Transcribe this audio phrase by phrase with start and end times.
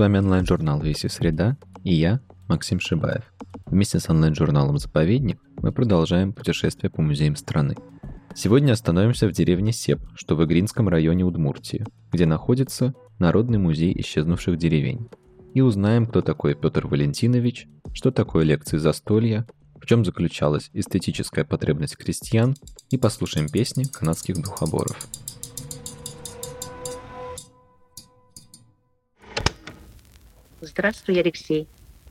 [0.00, 3.22] Вами онлайн-журнал «Веси Среда» и я, Максим Шибаев.
[3.66, 7.76] Вместе с онлайн-журналом «Заповедник» мы продолжаем путешествие по музеям страны.
[8.34, 14.56] Сегодня остановимся в деревне Сеп, что в Игринском районе Удмуртии, где находится Народный музей исчезнувших
[14.56, 15.06] деревень.
[15.52, 21.98] И узнаем, кто такой Петр Валентинович, что такое лекции застолья, в чем заключалась эстетическая потребность
[21.98, 22.56] крестьян,
[22.88, 24.96] и послушаем песни канадских духоборов.
[30.62, 31.66] Здравствуй, Алексей.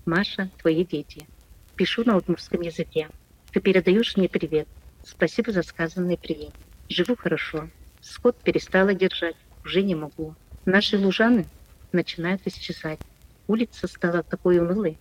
[0.08, 1.28] Маша, твои дети.
[1.76, 3.08] Пишу на удмуртском языке.
[3.52, 4.68] Ты передаешь мне привет.
[5.06, 6.50] Спасибо за сказанный привет.
[6.88, 7.70] Живу хорошо.
[8.02, 9.36] Скот перестала держать.
[9.64, 10.34] Уже не могу.
[10.66, 11.46] Наши лужаны
[11.92, 13.00] начинают исчезать.
[13.46, 14.98] Улица стала такой унылой.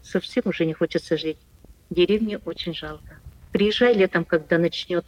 [0.00, 1.38] Совсем уже не хочется жить.
[1.90, 3.18] Деревне очень жалко.
[3.50, 5.04] Приезжай летом, когда начнет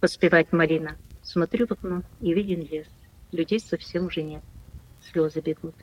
[0.00, 0.98] поспевать малина.
[1.22, 2.88] Смотрю в окно и виден лес.
[3.32, 4.42] Людей совсем уже нет.
[5.10, 5.74] Слезы бегут.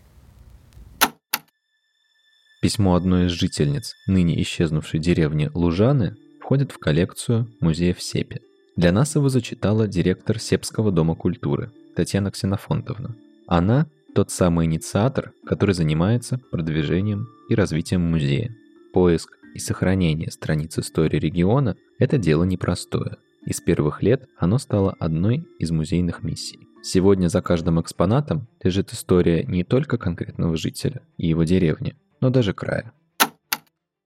[2.65, 8.41] Письмо одной из жительниц ныне исчезнувшей деревни Лужаны входит в коллекцию музея в Сепе.
[8.75, 13.15] Для нас его зачитала директор Сепского дома культуры Татьяна Ксенофонтовна.
[13.45, 18.49] Она тот самый инициатор, который занимается продвижением и развитием музея.
[18.93, 23.17] Поиск и сохранение страниц истории региона– это дело непростое.
[23.45, 26.67] И с первых лет оно стало одной из музейных миссий.
[26.81, 32.53] Сегодня за каждым экспонатом лежит история не только конкретного жителя и его деревни, но даже
[32.53, 32.93] края.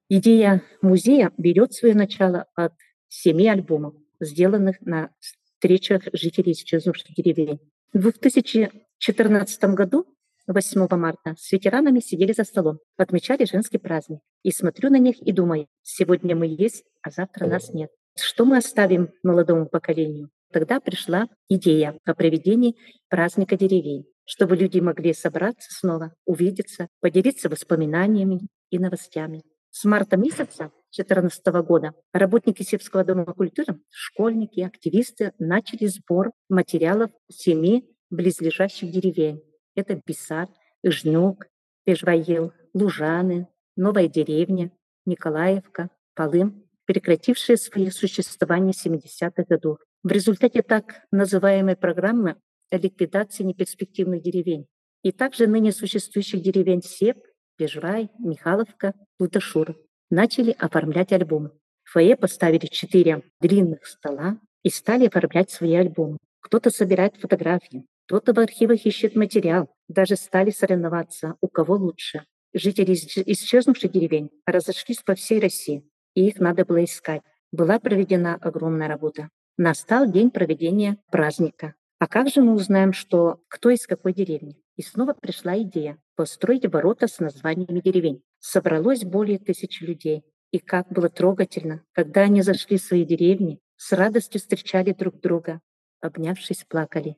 [0.09, 2.73] Идея музея берет свое начало от
[3.07, 7.59] семи альбомов, сделанных на встречах жителей исчезнувших деревень.
[7.93, 10.05] В 2014 году
[10.47, 14.21] 8 марта с ветеранами сидели за столом, отмечали женский праздник.
[14.41, 17.91] И смотрю на них и думаю, сегодня мы есть, а завтра нас нет.
[18.15, 20.30] Что мы оставим молодому поколению?
[20.52, 22.76] Тогда пришла идея о проведении
[23.09, 29.41] праздника деревень чтобы люди могли собраться снова, увидеться, поделиться воспоминаниями и новостями.
[29.71, 37.89] С марта месяца 2014 года работники Севского дома культуры, школьники, активисты начали сбор материалов семи
[38.11, 39.41] близлежащих деревень.
[39.75, 40.47] Это Бисар,
[40.83, 41.47] Ижнюк,
[41.83, 44.71] Пежваил, Лужаны, Новая деревня,
[45.05, 49.79] Николаевка, Полым, прекратившие свое существование в 70-х годах.
[50.03, 52.35] В результате так называемой программы
[52.77, 54.67] ликвидации неперспективных деревень
[55.03, 57.17] и также ныне существующих деревень Сеп,
[57.57, 59.75] Пежрай, Михайловка, Луташур
[60.09, 61.52] начали оформлять альбомы.
[61.83, 66.17] В фойе поставили четыре длинных стола и стали оформлять свои альбомы.
[66.41, 69.69] Кто-то собирает фотографии, кто-то в архивах ищет материал.
[69.87, 72.25] Даже стали соревноваться, у кого лучше.
[72.53, 75.83] Жители исчезнувших деревень разошлись по всей России,
[76.15, 77.21] и их надо было искать.
[77.52, 79.29] Была проведена огромная работа.
[79.58, 81.75] Настал день проведения праздника.
[81.99, 84.55] А как же мы узнаем, что кто из какой деревни?
[84.77, 88.21] И снова пришла идея построить ворота с названиями деревень.
[88.39, 90.23] Собралось более тысячи людей.
[90.52, 95.59] И как было трогательно, когда они зашли в свои деревни, с радостью встречали друг друга,
[95.99, 97.17] обнявшись, плакали.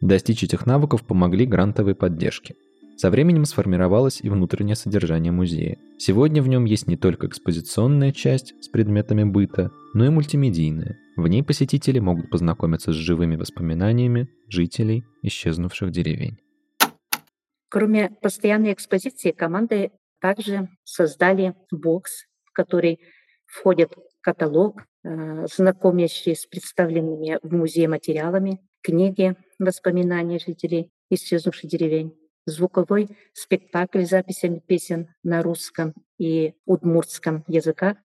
[0.00, 2.56] Достичь этих навыков помогли грантовые поддержки–
[2.98, 5.78] со временем сформировалось и внутреннее содержание музея.
[5.98, 10.98] Сегодня в нем есть не только экспозиционная часть с предметами быта, но и мультимедийная.
[11.16, 16.38] В ней посетители могут познакомиться с живыми воспоминаниями жителей исчезнувших деревень.
[17.68, 22.98] Кроме постоянной экспозиции, команды также создали бокс, в который
[23.46, 32.12] входит каталог, э, знакомящий с представленными в музее материалами, книги воспоминаний жителей исчезнувших деревень,
[32.48, 37.96] звуковой спектакль с записями песен на русском и удмуртском языках.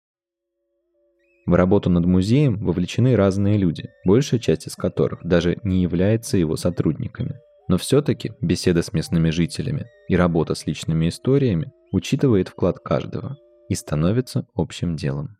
[1.45, 6.55] В работу над музеем вовлечены разные люди, большая часть из которых даже не является его
[6.55, 7.39] сотрудниками.
[7.67, 13.37] Но все-таки беседа с местными жителями и работа с личными историями учитывает вклад каждого
[13.69, 15.37] и становится общим делом.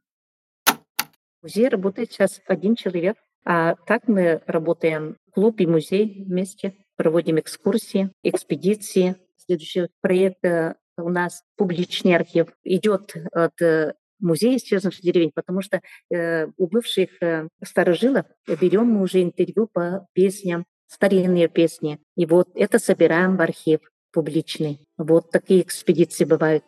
[0.66, 7.40] В музее работает сейчас один человек, а так мы работаем клуб и музей вместе проводим
[7.40, 9.16] экскурсии, экспедиции.
[9.38, 15.81] Следующий проект э, у нас публичный архив идет от э, музея исчезнувших деревень, потому что
[16.10, 22.00] э, у бывших э, старожилов берем мы уже интервью по песням, старинные песни.
[22.16, 23.80] И вот это собираем в архив
[24.12, 24.80] публичный.
[24.98, 26.63] Вот такие экспедиции бывают.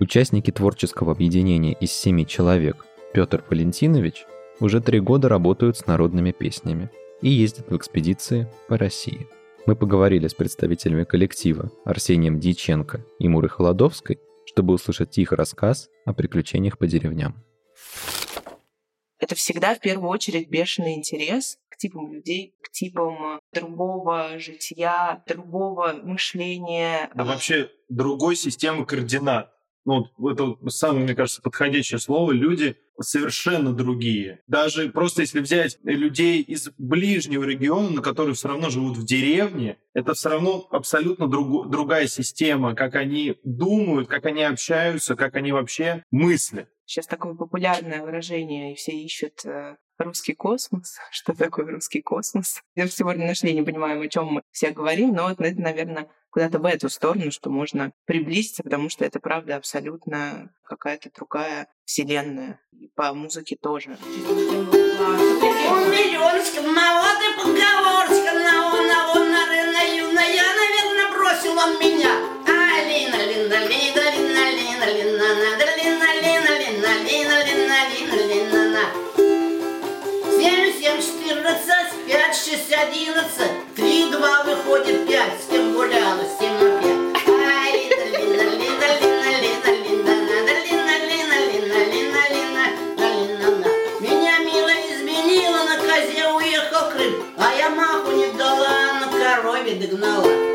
[0.00, 4.26] Участники творческого объединения из семи человек Петр Валентинович
[4.60, 6.90] уже три года работают с народными песнями
[7.22, 9.28] и ездит в экспедиции по России.
[9.66, 16.12] Мы поговорили с представителями коллектива Арсением Дьяченко и Мурой Холодовской, чтобы услышать их рассказ о
[16.12, 17.42] приключениях по деревням.
[19.18, 25.22] Это всегда в первую очередь бешеный интерес к к типам людей, к типам другого жития,
[25.26, 27.10] другого мышления.
[27.14, 29.52] Да вообще другой системы координат.
[29.86, 32.32] Ну, это самое, мне кажется, подходящее слово.
[32.32, 34.40] Люди совершенно другие.
[34.48, 39.78] Даже просто если взять людей из ближнего региона, на которые все равно живут в деревне,
[39.94, 45.52] это все равно абсолютно друг, другая система, как они думают, как они общаются, как они
[45.52, 46.68] вообще мыслят.
[46.84, 50.98] Сейчас такое популярное выражение, и все ищут э, русский космос.
[51.10, 52.60] Что такое русский космос?
[52.74, 56.66] Я сегодня нашли, не понимаем, о чем мы все говорим, но это, наверное, куда-то в
[56.66, 62.60] эту сторону, что можно приблизиться, потому что это, правда, абсолютно какая-то другая вселенная.
[62.72, 63.96] И по музыке тоже.
[82.76, 83.65] Одиннадцать
[84.10, 87.28] два выходит пять, с кем гуляла, с тем на пять.
[87.28, 92.64] Ай, Лина, Лина, Лина, Лина, Лина, Лина, надо, Лина, Лина, Лина, Лина, Лина,
[92.96, 93.68] на, Лина.
[94.00, 100.45] Меня мило изменила, на козе уехал Крым, а я маху не дала, на корове догнала.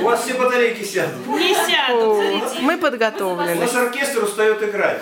[0.00, 1.26] У вас все батарейки сядут.
[1.28, 2.60] Не сядут.
[2.62, 3.54] Мы У подготовлены.
[3.54, 5.00] нас оркестр устает играть.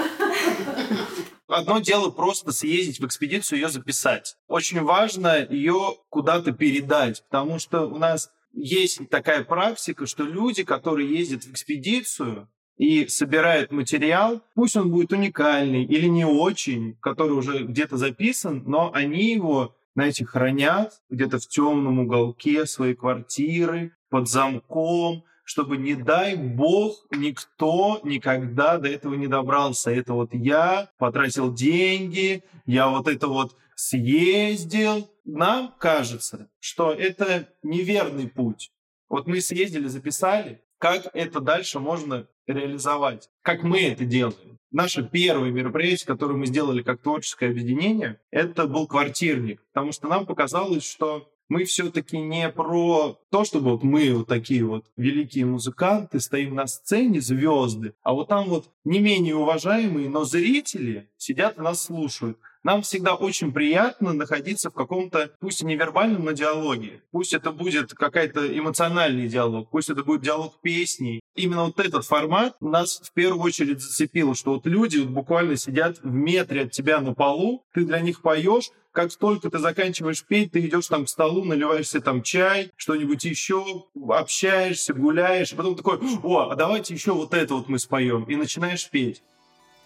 [1.49, 4.37] Одно дело просто съездить в экспедицию, ее записать.
[4.49, 11.09] Очень важно ее куда-то передать, потому что у нас есть такая практика, что люди, которые
[11.15, 12.49] ездят в экспедицию
[12.79, 18.91] и собирают материал, пусть он будет уникальный или не очень, который уже где-то записан, но
[18.93, 26.37] они его, знаете, хранят где-то в темном уголке своей квартиры, под замком, чтобы, не дай
[26.37, 29.91] бог, никто никогда до этого не добрался.
[29.91, 35.11] Это вот я потратил деньги, я вот это вот съездил.
[35.25, 38.71] Нам кажется, что это неверный путь.
[39.09, 44.59] Вот мы съездили, записали, как это дальше можно реализовать, как мы это делаем.
[44.71, 50.27] Наше первое мероприятие, которое мы сделали как творческое объединение, это был квартирник, потому что нам
[50.27, 56.19] показалось, что мы все-таки не про то, чтобы вот мы вот такие вот великие музыканты,
[56.19, 61.61] стоим на сцене, звезды, а вот там вот не менее уважаемые, но зрители сидят и
[61.61, 62.39] нас слушают.
[62.65, 67.03] Нам всегда очень приятно находиться в каком-то, пусть и невербальном, но диалоге.
[67.11, 71.21] Пусть это будет какой-то эмоциональный диалог, пусть это будет диалог песни.
[71.35, 75.99] Именно вот этот формат нас в первую очередь зацепил, что вот люди вот буквально сидят
[76.03, 80.53] в метре от тебя на полу, ты для них поешь, как только ты заканчиваешь петь,
[80.53, 85.99] ты идешь там к столу, наливаешься там чай, что-нибудь еще, общаешься, гуляешь, и потом такой,
[86.23, 89.23] о, а давайте еще вот это вот мы споем, и начинаешь петь.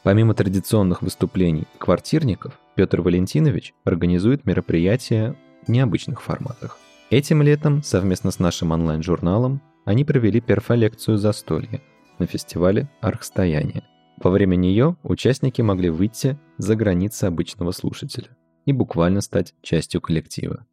[0.07, 5.35] Помимо традиционных выступлений квартирников, Петр Валентинович организует мероприятия
[5.67, 6.79] в необычных форматах.
[7.11, 11.83] Этим летом совместно с нашим онлайн-журналом они провели перфолекцию «Застолье»
[12.21, 13.83] на фестивале «Архстояние».
[14.23, 18.29] Во время нее участники могли выйти за границы обычного слушателя
[18.65, 20.65] и буквально стать частью коллектива.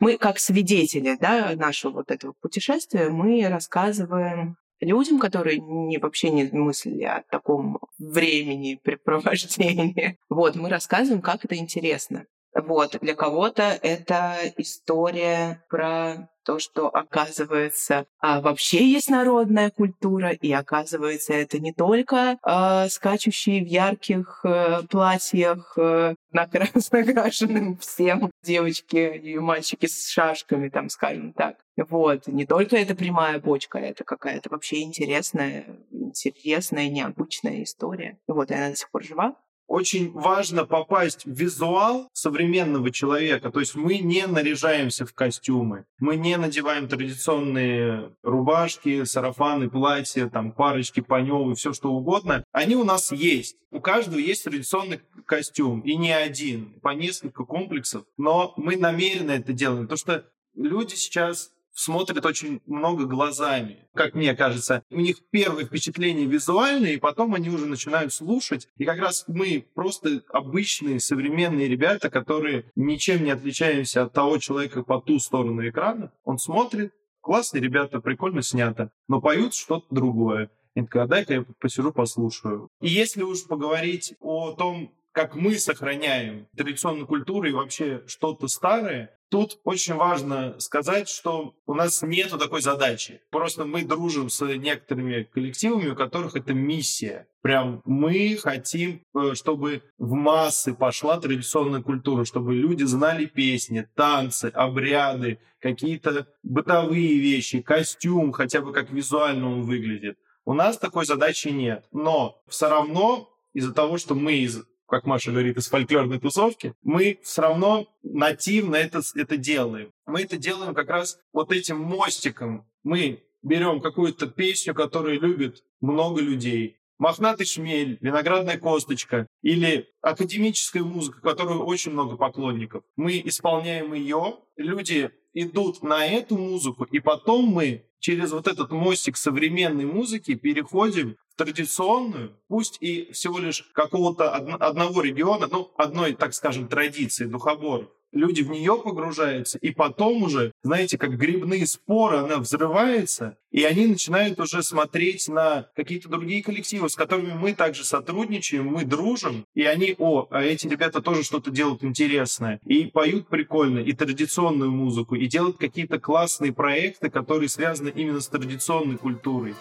[0.00, 6.44] Мы как свидетели да, нашего вот этого путешествия, мы рассказываем людям, которые не, вообще не
[6.44, 10.16] мыслили о таком времени препровождения.
[10.28, 12.26] Вот, мы рассказываем, как это интересно.
[12.54, 20.52] Вот, для кого-то это история про то, что оказывается а, вообще есть народная культура, и
[20.52, 29.38] оказывается это не только а, скачущие в ярких а, платьях, а, накрашенным всем девочки и
[29.38, 31.56] мальчики с шашками, там, скажем так.
[31.76, 38.18] Вот, не только это прямая бочка, это какая-то вообще интересная, интересная, необычная история.
[38.28, 39.34] Вот, и она до сих пор жива
[39.66, 43.50] очень важно попасть в визуал современного человека.
[43.50, 50.52] То есть мы не наряжаемся в костюмы, мы не надеваем традиционные рубашки, сарафаны, платья, там
[50.52, 52.44] парочки, паневы, все что угодно.
[52.52, 53.56] Они у нас есть.
[53.70, 58.04] У каждого есть традиционный костюм, и не один, по несколько комплексов.
[58.16, 64.34] Но мы намеренно это делаем, потому что люди сейчас смотрят очень много глазами, как мне
[64.34, 64.82] кажется.
[64.90, 68.66] У них первое впечатление визуальное, и потом они уже начинают слушать.
[68.78, 74.82] И как раз мы просто обычные современные ребята, которые ничем не отличаемся от того человека
[74.82, 76.12] по ту сторону экрана.
[76.24, 80.50] Он смотрит, классные ребята, прикольно снято, но поют что-то другое.
[80.74, 82.68] И такая, дай-ка я посижу, послушаю.
[82.80, 89.12] И если уж поговорить о том, как мы сохраняем традиционную культуру и вообще что-то старое,
[89.28, 93.20] Тут очень важно сказать, что у нас нет такой задачи.
[93.30, 97.26] Просто мы дружим с некоторыми коллективами, у которых это миссия.
[97.42, 104.44] Прям мы хотим, э, чтобы в массы пошла традиционная культура, чтобы люди знали песни, танцы,
[104.54, 110.18] обряды, какие-то бытовые вещи, костюм, хотя бы как визуально он выглядит.
[110.44, 111.84] У нас такой задачи нет.
[111.90, 117.18] Но все равно из-за того, что мы из как Маша говорит, из фольклорной тусовки, мы
[117.22, 119.90] все равно нативно это, это делаем.
[120.06, 122.66] Мы это делаем как раз вот этим мостиком.
[122.82, 131.20] Мы берем какую-то песню, которую любит много людей, мохнатый шмель, виноградная косточка или академическая музыка,
[131.20, 132.84] которую очень много поклонников.
[132.96, 139.16] Мы исполняем ее, люди идут на эту музыку, и потом мы через вот этот мостик
[139.16, 146.32] современной музыки переходим в традиционную, пусть и всего лишь какого-то одного региона, ну, одной, так
[146.32, 152.38] скажем, традиции духоборов люди в нее погружаются, и потом уже, знаете, как грибные споры, она
[152.38, 158.66] взрывается, и они начинают уже смотреть на какие-то другие коллективы, с которыми мы также сотрудничаем,
[158.66, 163.78] мы дружим, и они, о, а эти ребята тоже что-то делают интересное, и поют прикольно,
[163.78, 169.54] и традиционную музыку, и делают какие-то классные проекты, которые связаны именно с традиционной культурой.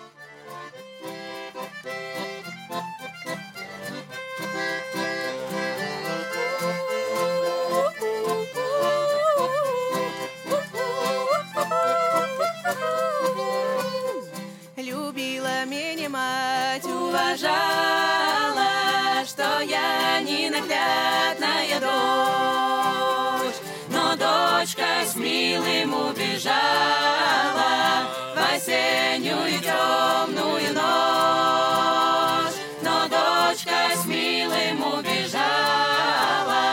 [26.46, 36.64] Убежала в осеннюю темную ночь, но дочка с милым убежала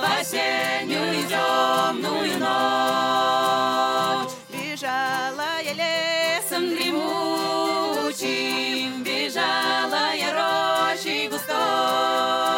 [0.00, 4.32] в осеннюю темную ночь.
[4.50, 8.06] Бежала я лесом дремучим,
[9.02, 10.30] бежала я
[10.92, 12.57] рощей густой,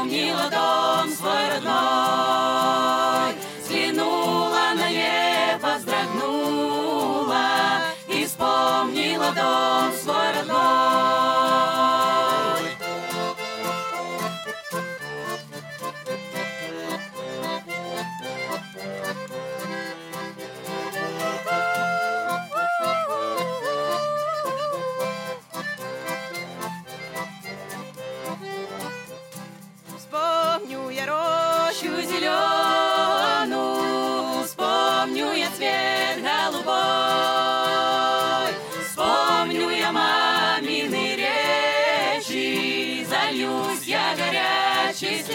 [0.00, 3.34] вспомнила дом свой родной.
[3.62, 7.46] Взглянула на небо, вздрогнула
[8.08, 11.29] и вспомнила дом свой родной.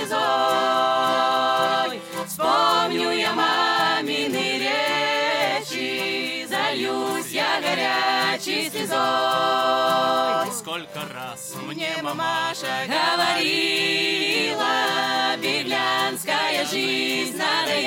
[0.06, 2.02] Слезой.
[2.28, 10.52] Вспомню я мамины речи, зальюсь я горячей слезой.
[10.54, 14.66] Сколько раз Мне мамаша говорила,
[15.38, 17.86] беглянская жизнь надоест.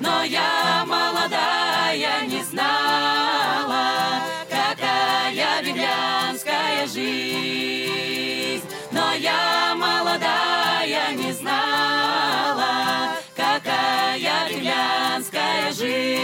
[0.00, 2.55] Но я молодая не знала,
[15.76, 16.16] жизнь.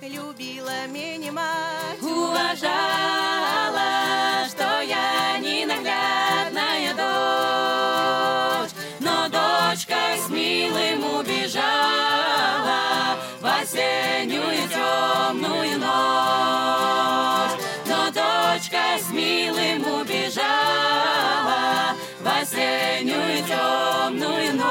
[0.00, 3.03] Любила меня мать, уважала,
[22.94, 24.64] осеннюю темную ночь.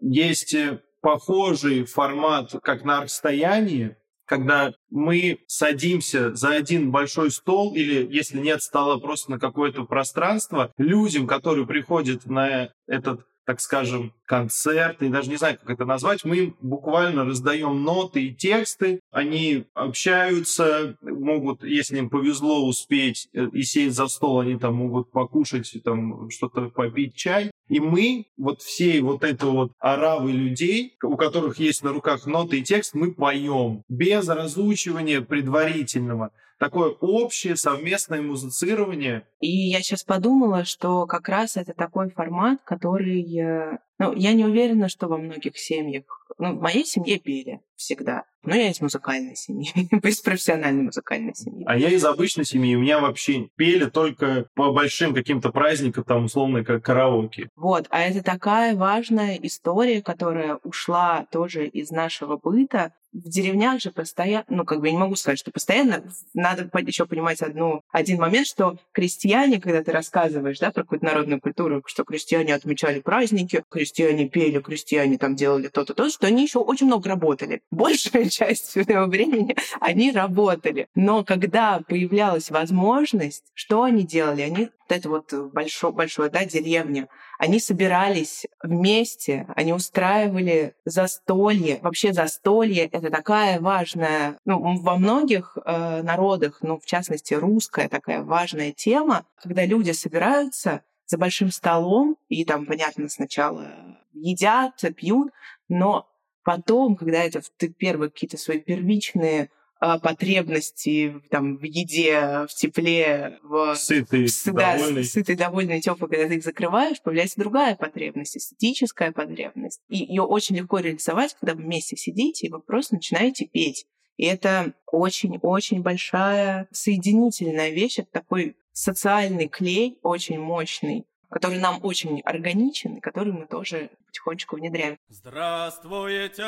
[0.00, 8.06] Есть э, похожий формат, как на расстоянии, когда мы садимся за один большой стол или,
[8.10, 15.02] если нет стола, просто на какое-то пространство, людям, которые приходят на этот, так скажем, концерт,
[15.02, 20.96] я даже не знаю, как это назвать, мы буквально раздаем ноты и тексты, они общаются,
[21.02, 26.30] могут, если им повезло, успеть э, и сесть за стол, они там могут покушать, там
[26.30, 27.50] что-то попить, чай.
[27.68, 32.58] И мы, вот всей вот этой вот оравы людей, у которых есть на руках ноты
[32.58, 36.30] и текст, мы поем без разучивания предварительного.
[36.58, 39.26] Такое общее совместное музицирование.
[39.40, 43.78] И я сейчас подумала, что как раз это такой формат, который...
[43.98, 46.04] Ну, я не уверена, что во многих семьях...
[46.38, 48.24] Ну, в моей семье пели всегда.
[48.42, 49.70] Но я из музыкальной семьи,
[50.02, 51.64] из профессиональной музыкальной семьи.
[51.66, 56.24] А я из обычной семьи, у меня вообще пели только по большим каким-то праздникам, там,
[56.26, 57.48] условно, как караоке.
[57.56, 62.92] Вот, а это такая важная история, которая ушла тоже из нашего быта.
[63.12, 66.02] В деревнях же постоянно, ну, как бы я не могу сказать, что постоянно,
[66.34, 71.40] надо еще понимать одну, один момент, что крестьяне, когда ты рассказываешь, да, про какую-то народную
[71.40, 76.58] культуру, что крестьяне отмечали праздники, крестьяне пели, крестьяне там делали то-то, то, что они еще
[76.58, 77.60] очень много работали.
[77.70, 80.88] Большая часть своего времени они работали.
[80.94, 84.40] Но когда появлялась возможность, что они делали?
[84.40, 91.78] Они вот это вот большое, большое, да, деревня, они собирались вместе, они устраивали застолье.
[91.82, 98.22] Вообще застолье— это такая важная, ну, во многих э, народах, ну, в частности, русская такая
[98.22, 105.32] важная тема, когда люди собираются за большим столом, и там, понятно, сначала едят, пьют,
[105.68, 106.08] но
[106.44, 113.38] потом, когда это ты первые какие-то свои первичные а, потребности там, в еде, в тепле,
[113.42, 115.04] в Сытый, с- да, довольный.
[115.04, 119.80] сытый, довольный, теплый, когда ты их закрываешь, появляется другая потребность, эстетическая потребность.
[119.88, 123.86] И ее очень легко реализовать, когда вы вместе сидите, и вы просто начинаете петь.
[124.16, 132.20] И это очень-очень большая соединительная вещь, это такой социальный клей, очень мощный, который нам очень
[132.20, 134.98] органичен, и который мы тоже потихонечку внедряем.
[135.08, 136.44] Здравствуйте,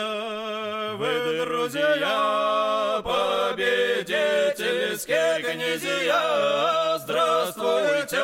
[0.96, 6.98] вы, друзья, победительские князья.
[6.98, 8.22] Здравствуйте,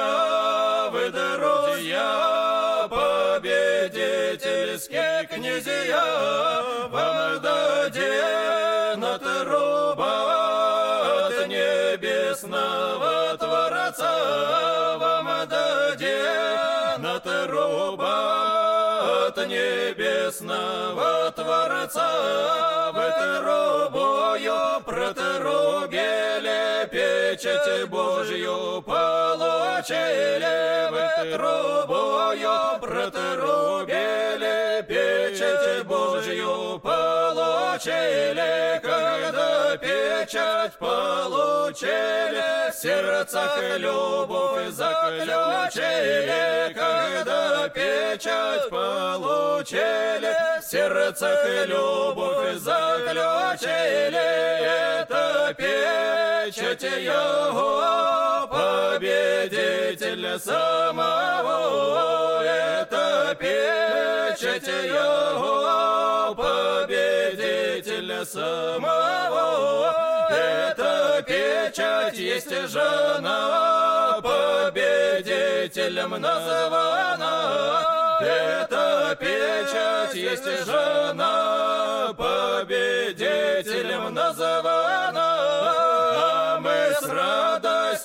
[0.92, 6.86] вы, друзья, победительские князья.
[6.90, 8.61] Вам даден
[27.42, 30.90] печать Божью получили.
[30.90, 38.78] Вы трубою протрубили, печать Божью получили.
[38.80, 46.72] Когда печать получили, в сердцах любовь заключили.
[46.74, 54.22] Когда печать получили, в сердцах любовь заключили.
[55.02, 56.11] Это печать
[56.58, 61.52] его, победитель самого.
[62.42, 69.94] Это печать его, победитель самого.
[70.30, 77.86] Это печать есть жена, победителем названа.
[78.20, 85.51] Это печать есть жена, победителем названа.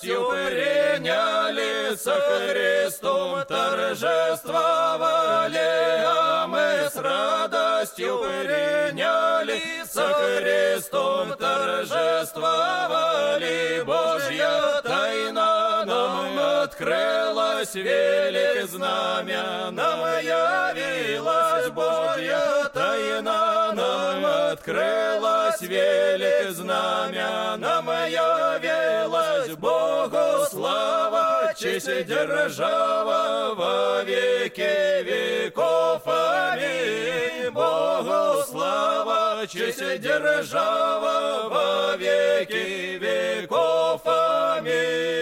[0.08, 5.58] Радостью приняли со Христом торжествовали.
[6.06, 13.84] А мы с радостью приняли со Христом торжествовали.
[13.86, 21.70] Божья тайна нам открылась, велик знамя нам явилась.
[21.72, 29.56] Божья тайна нам открылась, велик знамя нам явилась.
[29.56, 36.02] Богу слава, честь держава во веки веков.
[36.06, 37.52] Аминь.
[37.52, 44.02] Богу слава, честь держава во веки веков.
[44.06, 45.17] Аминь.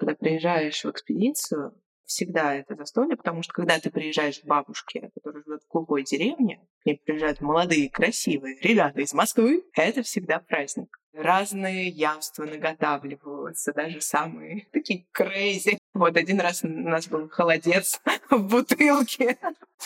[0.00, 1.74] когда приезжаешь в экспедицию,
[2.10, 6.60] всегда это застолье, потому что когда ты приезжаешь к бабушке, которая живет в глухой деревне,
[6.82, 10.99] к ней приезжают молодые, красивые ребята из Москвы, это всегда праздник.
[11.12, 15.78] Разные явства наготавливаются, даже самые такие крейзи.
[15.92, 19.36] Вот один раз у нас был холодец в бутылке,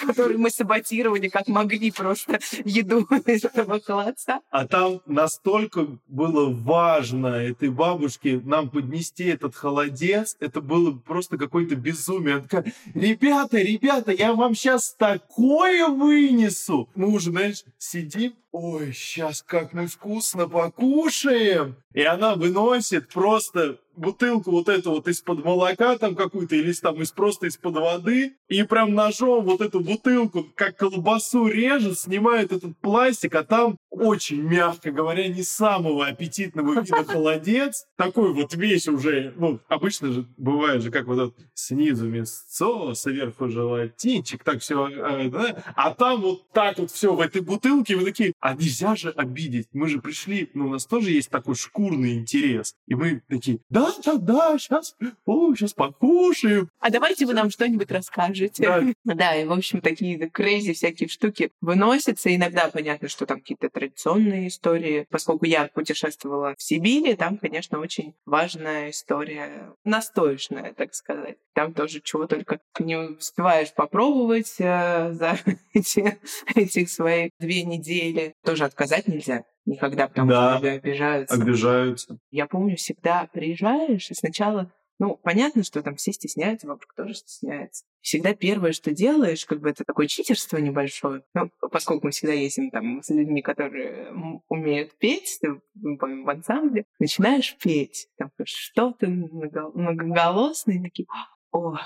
[0.06, 4.40] который мы саботировали как могли просто еду из этого холодца.
[4.50, 11.74] А там настолько было важно этой бабушке нам поднести этот холодец, это было просто какое-то
[11.74, 12.34] безумие.
[12.34, 16.88] Она такая, ребята, ребята, я вам сейчас такое вынесу.
[16.94, 21.13] Мы уже, знаешь, сидим, ой, сейчас как мы вкусно покушаем.
[21.14, 27.00] слушаем И она выносит просто бутылку вот эту вот из-под молока там какую-то, или там
[27.00, 32.76] из просто из-под воды, и прям ножом вот эту бутылку, как колбасу режет, снимает этот
[32.78, 37.86] пластик, а там очень, мягко говоря, не самого аппетитного вида холодец.
[37.96, 43.48] Такой вот весь уже, ну, обычно же бывает же, как вот этот снизу мясцо, сверху
[43.48, 44.88] желатинчик, так все,
[45.30, 45.62] да?
[45.76, 49.68] а там вот так вот все в этой бутылке, вы такие, а нельзя же обидеть,
[49.72, 53.92] мы же пришли, ну, у нас тоже есть такой шкурный интерес, и мы такие, да,
[54.04, 56.68] да, да, сейчас, о, сейчас покушаем.
[56.80, 58.62] А давайте вы нам что-нибудь расскажете.
[59.04, 59.14] Да.
[59.14, 62.34] Да, и, в общем, такие крейзи всякие штуки выносятся.
[62.34, 65.06] Иногда понятно, что там какие-то традиционные истории.
[65.10, 71.36] Поскольку я путешествовала в Сибири, там, конечно, очень важная история, настоечная, так сказать.
[71.54, 75.38] Там тоже чего только не успеваешь попробовать э, за
[75.74, 76.18] эти,
[76.54, 78.34] эти свои две недели.
[78.44, 80.52] Тоже отказать нельзя никогда, потому Да.
[80.52, 81.34] что тебя обижаются.
[81.34, 82.18] Обижаются.
[82.30, 87.84] Я помню, всегда приезжаешь, и сначала, ну, понятно, что там все стесняются, бабушка тоже стесняется.
[88.00, 91.22] Всегда первое, что делаешь, как бы это такое читерство небольшое.
[91.34, 94.12] Ну, поскольку мы всегда ездим там с людьми, которые
[94.48, 98.08] умеют петь, ты, в ансамбле, начинаешь петь.
[98.18, 101.06] Там что-то много- многоголосное, и такие,
[101.50, 101.78] ой,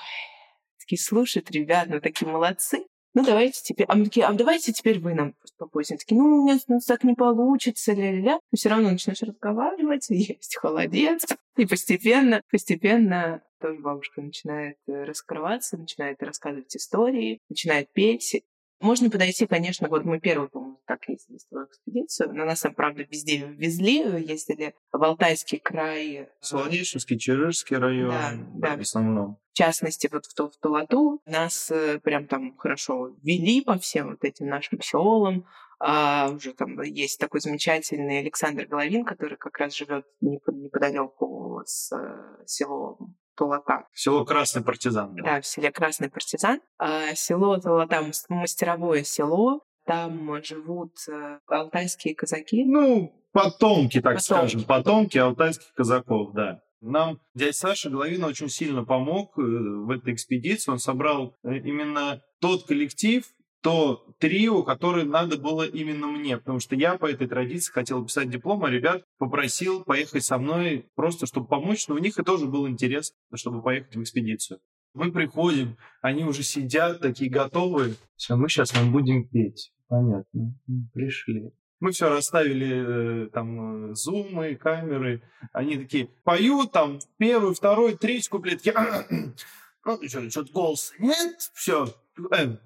[0.80, 2.84] такие слушают, ребят, ну такие молодцы.
[3.18, 3.84] Ну, давайте теперь...
[3.88, 5.94] А мы такие, а давайте теперь вы нам просто попозже.
[5.94, 8.34] Они такие, ну, у меня так не получится, ля-ля-ля.
[8.34, 11.24] Но все равно начинаешь разговаривать, есть холодец.
[11.56, 18.40] И постепенно, постепенно тоже бабушка начинает э, раскрываться, начинает рассказывать истории, начинает петь.
[18.80, 23.46] Можно подойти, конечно, вот мы первый, по-моему, так ездили экспедицию, но нас там, правда, везде
[23.46, 28.76] везли, ездили в Алтайский край, Солонечный, Чижирский район, Да, да.
[28.76, 29.38] в основном.
[29.52, 34.10] в частности, вот в, Ту- в Тулату, нас э, прям там хорошо вели по всем
[34.10, 35.44] вот этим нашим селам.
[35.80, 42.44] А уже там есть такой замечательный Александр Головин, который как раз живет неподалеку с э,
[42.46, 43.86] селом Тулата.
[43.92, 45.14] Село Красный Партизан.
[45.14, 45.22] да.
[45.22, 46.60] Да, в селе Красный Партизан.
[46.78, 49.62] А село мас- мастеровое село.
[49.88, 52.62] Там живут э, алтайские казаки.
[52.66, 54.22] Ну, потомки, так Потомки.
[54.50, 56.60] скажем, потомки алтайских казаков, да.
[56.82, 60.70] Нам дядя Саша Головин очень сильно помог э, в этой экспедиции.
[60.70, 63.24] Он собрал э, именно тот коллектив,
[63.62, 68.28] то трио, которое надо было именно мне, потому что я по этой традиции хотел писать
[68.28, 72.44] диплом, а ребят попросил поехать со мной просто, чтобы помочь, но у них и тоже
[72.44, 74.60] был интерес, чтобы поехать в экспедицию.
[74.92, 77.94] Мы приходим, они уже сидят такие готовые.
[78.16, 79.72] Все, мы сейчас вам будем петь.
[79.88, 80.54] Понятно.
[80.92, 81.52] Пришли.
[81.80, 85.22] Мы все расставили, э, там, э, зумы, камеры.
[85.52, 88.66] Они такие поют, там, первый, второй, третий куплет.
[88.66, 89.06] Я,
[89.84, 91.86] ну, что, что-то голоса нет, все.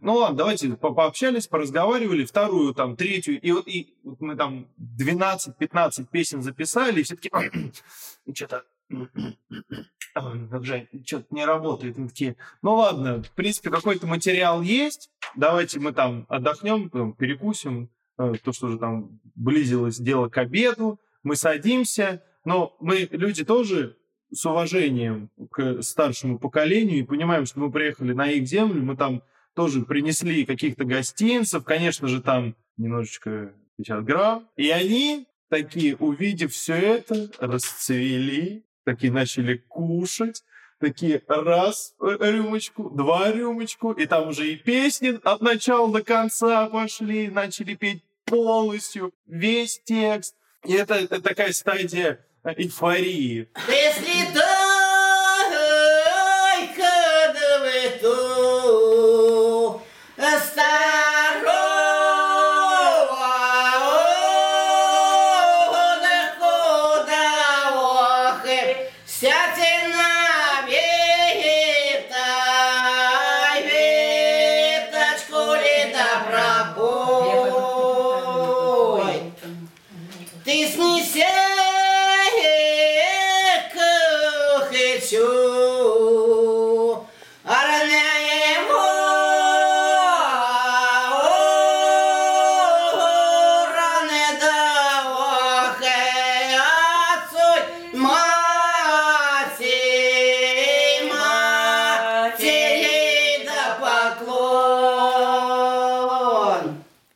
[0.00, 4.66] ну ладно, давайте по- пообщались, поразговаривали, вторую, там, третью, и и вот мы там
[4.98, 7.30] 12-15 песен записали, и все таки
[8.34, 8.64] что-то
[10.14, 11.96] как же что-то не работает.
[11.96, 17.90] Мы такие, ну ладно, в принципе, какой-то материал есть, давайте мы там отдохнем, там, перекусим,
[18.18, 23.96] э, то, что уже там близилось дело к обеду, мы садимся, но мы люди тоже
[24.32, 29.22] с уважением к старшему поколению и понимаем, что мы приехали на их землю, мы там
[29.54, 34.48] тоже принесли каких-то гостинцев, конечно же, там немножечко 50 грамм.
[34.56, 40.44] И они такие, увидев все это, расцвели, такие начали кушать,
[40.80, 46.66] такие раз э, рюмочку, два рюмочку, и там уже и песни от начала до конца
[46.66, 50.34] пошли, начали петь полностью весь текст.
[50.64, 53.48] И это, это такая стадия э, эйфории.
[53.68, 54.51] Если только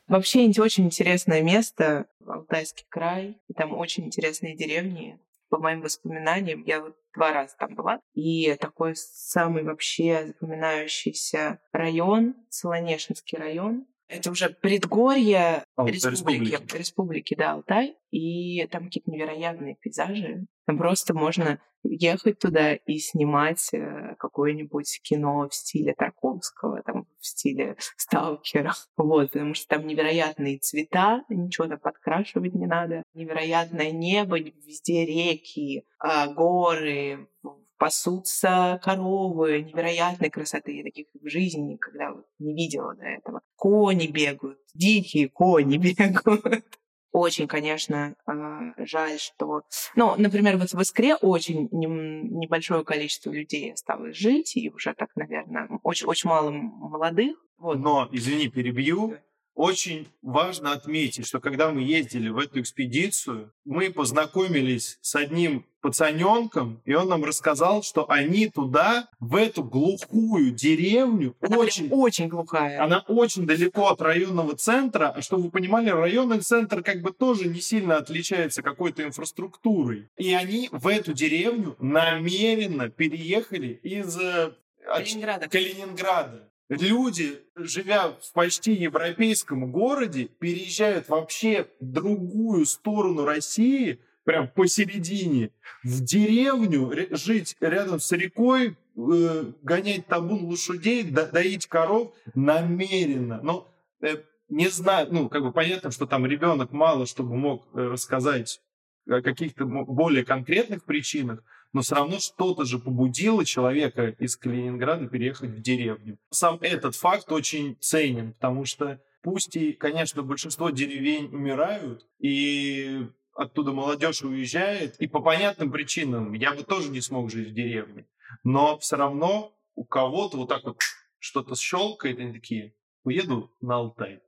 [0.07, 3.41] Вообще очень интересное место, Алтайский край.
[3.47, 5.19] И там очень интересные деревни.
[5.49, 7.99] По моим воспоминаниям, я вот два раза там была.
[8.13, 13.85] И такой самый вообще запоминающийся район, Солонешинский район.
[14.09, 16.77] Это уже предгорье Алтай республики, республики.
[16.77, 17.97] республики, да, Алтай.
[18.09, 20.45] И там какие-то невероятные пейзажи.
[20.65, 27.25] Там просто можно ехать туда и снимать э, какое-нибудь кино в стиле Тарковского, там, в
[27.25, 28.73] стиле Сталкера.
[28.97, 33.03] Вот, потому что там невероятные цвета, ничего там подкрашивать не надо.
[33.13, 37.29] Невероятное небо, везде реки, а, горы,
[37.77, 43.41] пасутся коровы невероятной красоты, я таких в жизни никогда не видела до этого.
[43.55, 46.65] Кони бегают, дикие кони бегают.
[47.11, 49.63] Очень, конечно, а, жаль, что...
[49.95, 55.67] Ну, например, вот в Искре очень небольшое количество людей осталось жить, и уже так, наверное,
[55.83, 57.35] очень, очень мало молодых.
[57.57, 57.79] Вот.
[57.79, 59.15] Но, извини, перебью.
[59.57, 66.79] Очень важно отметить, что когда мы ездили в эту экспедицию, мы познакомились с одним пацаненком,
[66.85, 72.83] и он нам рассказал, что они туда, в эту глухую деревню, Она очень очень глухая.
[72.83, 77.47] Она очень далеко от районного центра, а чтобы вы понимали, районный центр как бы тоже
[77.47, 80.07] не сильно отличается какой-то инфраструктурой.
[80.17, 84.51] И они в эту деревню намеренно переехали из э,
[84.85, 85.49] Калининграда.
[85.49, 86.47] Калининграда.
[86.69, 95.51] Люди, живя в почти европейском городе, переезжают вообще в другую сторону России, прям посередине,
[95.83, 103.39] в деревню, ре- жить рядом с рекой, э, гонять табун лошадей, до- доить коров намеренно.
[103.41, 104.17] Но э,
[104.49, 108.61] не знаю, ну, как бы понятно, что там ребенок мало чтобы мог э, рассказать
[109.09, 111.41] о каких-то более конкретных причинах,
[111.73, 116.17] но все равно что-то же побудило человека из Калининграда переехать в деревню.
[116.29, 123.71] Сам этот факт очень ценен, потому что пусть и, конечно, большинство деревень умирают, и оттуда
[123.71, 128.07] молодежь уезжает, и по понятным причинам я бы тоже не смог жить в деревне,
[128.43, 130.79] но все равно у кого-то вот так вот
[131.19, 134.21] что-то щелкает, и они такие, уеду на Алтай,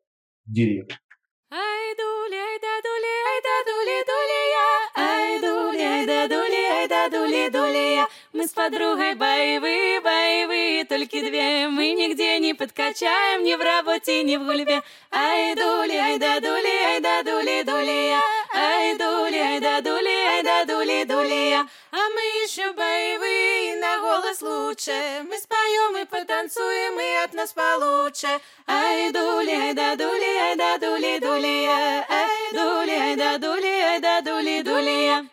[0.46, 0.96] в деревню.
[7.10, 8.08] Дули, ай, да, дули, дули, я.
[8.34, 11.68] Мы с подругой боевые, боевые, только две.
[11.68, 14.82] Мы нигде не подкачаем, ни в работе, ни в гульбе.
[15.12, 18.22] Ай, дули, ай, да, дули, ай, да, дули, дули, я.
[18.54, 21.68] Ай, дули, ай, да, дули, ай, да, дули, дули, я.
[21.92, 25.26] А мы еще боевые, на голос лучше.
[25.28, 28.40] Мы споем и потанцуем, и от нас получше.
[28.68, 32.06] Ай, дули, ай, да, дули, ай, да, дули, дули, я.
[32.08, 35.26] Ай, дули, ай, да, дули, ай, да, дули, дули, я.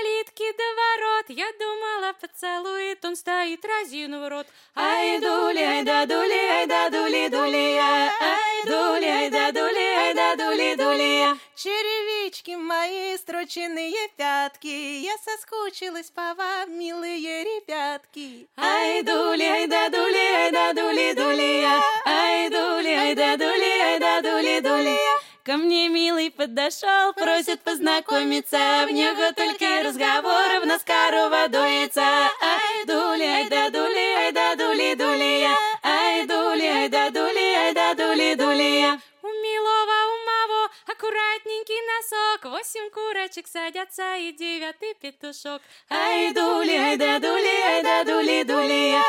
[0.00, 1.26] Калитки до ворот.
[1.28, 4.46] Я думала, поцелует, он стоит, разинув рот.
[4.74, 8.12] Ай, дули, ай, да, дули, ай, да, дули, дули, я.
[8.20, 11.36] Ай, дули, ай, да, дули, ай, да, дули, дули, я.
[11.54, 18.48] Черевички мои, строченные пятки, Я соскучилась по вам, милые ребятки.
[18.56, 21.82] Ай, дули, ай, да, дули, ай, да, дули, дули, я.
[22.06, 25.19] Ай, дули, ай, да, дули, ай, да, дули, дули, я.
[25.50, 28.86] Ко мне милый подошел, просит познакомиться.
[28.86, 34.94] В него только разговоров на скорого дуется Ай, дули, ай, да, дули, ай, да, дули,
[34.94, 40.16] дули, я Ай, дули, ай, да, дули, ай, да, дули, дули, я У милого, у
[40.28, 42.44] моего аккуратненький носок.
[42.52, 45.62] Восемь курочек садятся и девятый петушок.
[45.88, 49.02] Ай, дули, ай, да, дули, ай, да, дули, дули, я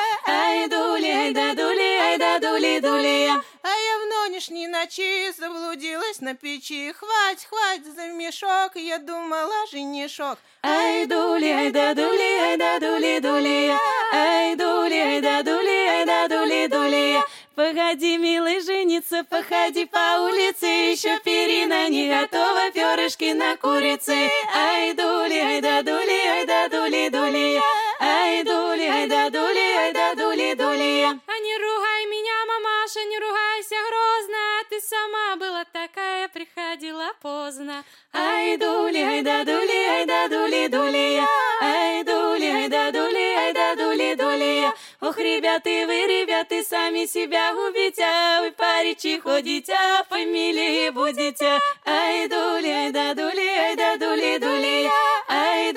[4.71, 6.93] ночи заблудилась на печи.
[6.93, 10.39] Хвать, хвать за мешок, я думала женишок.
[10.63, 13.79] Ай, дули, ай, да, дули, ай, да, дули, дули, я
[14.13, 17.23] Ай, дули, ай, да, дули, ай, да, дули, дули, я
[17.55, 20.67] Погоди, милый, жениться, походи по улице.
[20.93, 24.29] Еще перина не готова, перышки на курице.
[24.55, 27.61] Ай, дули, ай, да, дули, ай, да, дули, дули, я
[27.99, 33.03] Ай, дули, ай, да, дули, ай, да, дули, дули, я А не ругай меня, мамаша,
[33.09, 34.40] не ругайся грозно
[34.81, 37.83] Ты сама была такая, приходила поздно.
[38.13, 41.27] Ай, дули, ай, да, дули, ай, да, дули, дули, я.
[41.61, 44.73] Ай, дули, ай, да, дули, ай, да, дули, дули, я.
[45.01, 48.05] Ох, ребята, вы, ребята, сами себя губите
[48.41, 51.59] Вы по речи ходите, а фамилии будете.
[51.85, 55.23] Ай, дули, ай, да, дули, ай, да, дули, дули, я.
[55.27, 55.70] Ай,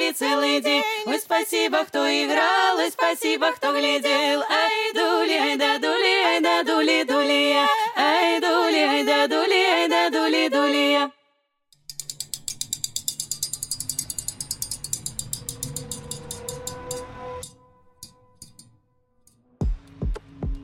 [0.00, 0.82] играли целый день.
[1.06, 4.42] Ой, спасибо, кто играл, и спасибо, кто глядел.
[4.42, 7.66] Ай, дули, ай, да дули, ай, да дули, дули я.
[7.96, 11.10] Ай, дули, ай, да дули, ай, да дули, дули я.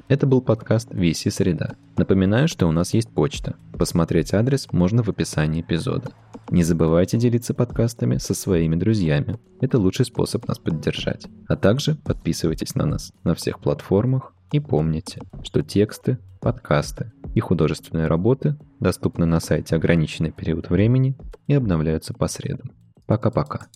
[0.08, 1.74] Это был подкаст «Виси среда».
[1.96, 3.56] Напоминаю, что у нас есть почта.
[3.78, 6.10] Посмотреть адрес можно в описании эпизода.
[6.50, 9.38] Не забывайте делиться подкастами со своими друзьями.
[9.60, 11.26] Это лучший способ нас поддержать.
[11.48, 18.06] А также подписывайтесь на нас на всех платформах и помните, что тексты, подкасты и художественные
[18.06, 22.72] работы доступны на сайте ограниченный период времени и обновляются по средам.
[23.06, 23.66] Пока-пока.